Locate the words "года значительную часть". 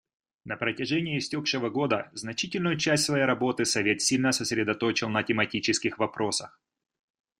1.69-3.03